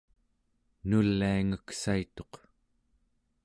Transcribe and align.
nuliangeksaituq 0.87 2.33